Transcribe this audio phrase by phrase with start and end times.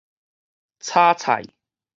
[0.79, 1.43] 炒菜